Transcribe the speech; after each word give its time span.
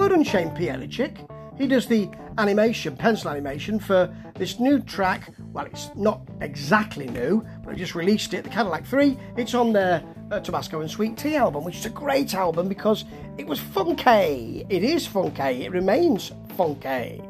good 0.00 0.12
on 0.14 0.24
Shane 0.24 0.48
Pielichik. 0.52 1.28
He 1.58 1.66
does 1.66 1.86
the 1.86 2.08
animation, 2.38 2.96
pencil 2.96 3.28
animation 3.32 3.78
for 3.78 4.10
this 4.34 4.58
new 4.58 4.80
track. 4.80 5.30
Well, 5.52 5.66
it's 5.66 5.90
not 5.94 6.22
exactly 6.40 7.06
new, 7.06 7.44
but 7.62 7.74
I 7.74 7.76
just 7.76 7.94
released 7.94 8.32
it, 8.32 8.44
the 8.44 8.48
Cadillac 8.48 8.86
3. 8.86 9.18
It's 9.36 9.52
on 9.52 9.74
their 9.74 10.02
uh, 10.30 10.40
Tabasco 10.40 10.80
and 10.80 10.90
Sweet 10.90 11.18
Tea 11.18 11.36
album, 11.36 11.64
which 11.64 11.76
is 11.76 11.84
a 11.84 11.90
great 11.90 12.34
album 12.34 12.66
because 12.66 13.04
it 13.36 13.46
was 13.46 13.60
funky. 13.60 14.64
It 14.70 14.82
is 14.82 15.06
funky. 15.06 15.66
It 15.66 15.70
remains 15.70 16.32
funky. 16.56 17.22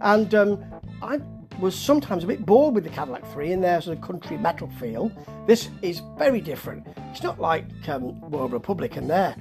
And 0.00 0.34
um, 0.34 0.64
I 1.02 1.20
was 1.60 1.74
sometimes 1.74 2.24
a 2.24 2.26
bit 2.26 2.46
bored 2.46 2.74
with 2.74 2.84
the 2.84 2.90
Cadillac 2.90 3.30
3 3.34 3.52
in 3.52 3.60
their 3.60 3.82
sort 3.82 3.98
of 3.98 4.02
country 4.02 4.38
metal 4.38 4.70
feel. 4.80 5.12
This 5.46 5.68
is 5.82 6.00
very 6.16 6.40
different. 6.40 6.86
It's 7.10 7.22
not 7.22 7.38
like 7.38 7.66
um, 7.90 8.18
World 8.30 8.54
Republic 8.54 8.96
and 8.96 9.10
their 9.10 9.36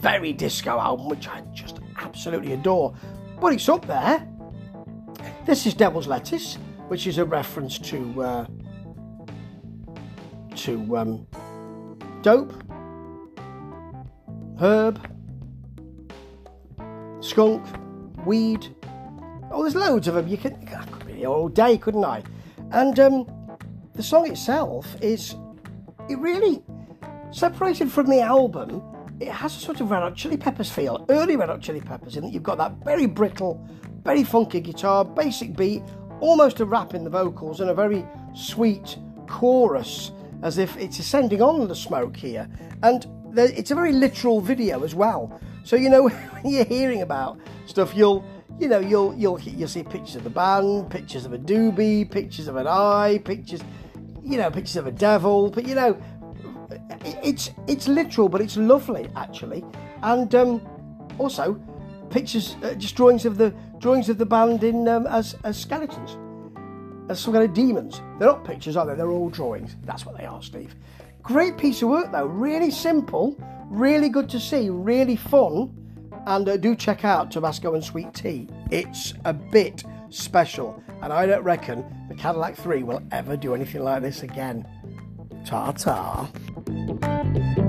very 0.00 0.34
disco 0.34 0.78
album, 0.78 1.08
which 1.08 1.26
I 1.26 1.40
just 1.54 1.79
absolutely 2.10 2.52
adore. 2.52 2.92
But 3.40 3.52
it's 3.52 3.68
up 3.68 3.86
there. 3.86 4.26
This 5.46 5.64
is 5.64 5.74
Devil's 5.74 6.08
Lettuce, 6.08 6.56
which 6.88 7.06
is 7.06 7.18
a 7.18 7.24
reference 7.24 7.78
to 7.78 8.22
uh, 8.22 8.46
to 10.56 10.96
um, 10.96 11.26
dope, 12.22 12.52
herb, 14.60 15.00
skunk, 17.20 17.64
weed. 18.26 18.66
Oh, 19.52 19.62
there's 19.62 19.76
loads 19.76 20.08
of 20.08 20.14
them. 20.14 20.26
You 20.26 20.36
could, 20.36 20.56
I 20.76 20.84
could 20.84 21.06
be 21.06 21.24
all 21.24 21.48
day, 21.48 21.78
couldn't 21.78 22.04
I? 22.04 22.22
And 22.72 22.98
um, 22.98 23.26
the 23.94 24.02
song 24.02 24.28
itself 24.28 24.96
is, 25.00 25.36
it 26.08 26.18
really 26.18 26.62
separated 27.30 27.90
from 27.90 28.06
the 28.06 28.20
album. 28.20 28.82
It 29.20 29.28
has 29.28 29.54
a 29.54 29.60
sort 29.60 29.82
of 29.82 29.90
Red 29.90 30.00
Hot 30.00 30.16
Chili 30.16 30.38
Peppers 30.38 30.70
feel, 30.70 31.04
early 31.10 31.36
Red 31.36 31.50
Hot 31.50 31.60
Chili 31.60 31.82
Peppers, 31.82 32.16
in 32.16 32.24
that 32.24 32.32
you've 32.32 32.42
got 32.42 32.56
that 32.56 32.72
very 32.82 33.04
brittle, 33.04 33.62
very 34.02 34.24
funky 34.24 34.60
guitar, 34.60 35.04
basic 35.04 35.54
beat, 35.54 35.82
almost 36.20 36.60
a 36.60 36.64
rap 36.64 36.94
in 36.94 37.04
the 37.04 37.10
vocals, 37.10 37.60
and 37.60 37.68
a 37.68 37.74
very 37.74 38.02
sweet 38.34 38.96
chorus, 39.28 40.12
as 40.42 40.56
if 40.56 40.74
it's 40.78 40.98
ascending 40.98 41.42
on 41.42 41.68
the 41.68 41.74
smoke 41.74 42.16
here. 42.16 42.48
And 42.82 43.06
it's 43.36 43.70
a 43.70 43.74
very 43.74 43.92
literal 43.92 44.40
video 44.40 44.82
as 44.84 44.94
well. 44.94 45.38
So 45.64 45.76
you 45.76 45.90
know 45.90 46.08
when 46.08 46.54
you're 46.54 46.64
hearing 46.64 47.02
about 47.02 47.38
stuff, 47.66 47.94
you'll 47.94 48.24
you 48.58 48.68
know 48.68 48.80
you'll 48.80 49.14
you'll 49.14 49.38
you'll 49.38 49.68
see 49.68 49.82
pictures 49.82 50.16
of 50.16 50.24
the 50.24 50.30
band, 50.30 50.90
pictures 50.90 51.26
of 51.26 51.34
a 51.34 51.38
doobie, 51.38 52.10
pictures 52.10 52.48
of 52.48 52.56
an 52.56 52.66
eye, 52.66 53.20
pictures 53.22 53.60
you 54.22 54.38
know 54.38 54.50
pictures 54.50 54.76
of 54.76 54.86
a 54.86 54.92
devil, 54.92 55.50
but 55.50 55.66
you 55.66 55.74
know 55.74 56.00
it's 57.22 57.50
it's 57.66 57.88
literal, 57.88 58.28
but 58.28 58.40
it's 58.40 58.56
lovely 58.56 59.08
actually, 59.16 59.64
and 60.02 60.34
um, 60.34 60.60
also 61.18 61.60
pictures, 62.10 62.56
uh, 62.62 62.74
just 62.74 62.96
drawings 62.96 63.24
of 63.24 63.38
the 63.38 63.54
drawings 63.78 64.08
of 64.08 64.18
the 64.18 64.26
band 64.26 64.64
in 64.64 64.86
um, 64.88 65.06
as 65.06 65.36
as 65.44 65.58
skeletons, 65.58 66.18
as 67.08 67.20
some 67.20 67.32
kind 67.32 67.44
of 67.44 67.54
demons. 67.54 68.00
They're 68.18 68.28
not 68.28 68.44
pictures, 68.44 68.76
are 68.76 68.86
they? 68.86 68.94
They're 68.94 69.10
all 69.10 69.30
drawings. 69.30 69.76
That's 69.84 70.04
what 70.04 70.18
they 70.18 70.24
are, 70.24 70.42
Steve. 70.42 70.74
Great 71.22 71.58
piece 71.58 71.82
of 71.82 71.88
work 71.88 72.12
though, 72.12 72.26
really 72.26 72.70
simple, 72.70 73.36
really 73.68 74.08
good 74.08 74.28
to 74.30 74.40
see, 74.40 74.70
really 74.70 75.16
fun, 75.16 75.72
and 76.26 76.48
uh, 76.48 76.56
do 76.56 76.74
check 76.74 77.04
out 77.04 77.30
Tabasco 77.30 77.74
and 77.74 77.84
Sweet 77.84 78.12
Tea. 78.14 78.48
It's 78.70 79.14
a 79.24 79.32
bit 79.32 79.84
special, 80.10 80.82
and 81.02 81.12
I 81.12 81.26
don't 81.26 81.42
reckon 81.42 81.84
the 82.08 82.14
Cadillac 82.14 82.56
3 82.56 82.82
will 82.82 83.02
ever 83.12 83.36
do 83.36 83.54
anything 83.54 83.84
like 83.84 84.02
this 84.02 84.22
again. 84.22 84.66
Ta 85.44 85.72
ta 85.72 86.28
thank 87.32 87.56
you 87.56 87.59